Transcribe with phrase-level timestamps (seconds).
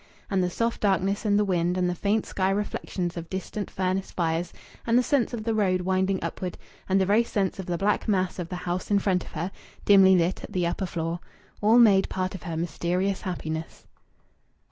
[0.31, 4.09] And the soft darkness and the wind, and the faint sky reflections of distant furnace
[4.09, 4.51] fires,
[4.87, 6.57] and the sense of the road winding upward,
[6.89, 9.51] and the very sense of the black mass of the house in front of her
[9.85, 11.19] (dimly lighted at the upper floor)
[11.61, 13.85] all made part of her mysterious happiness.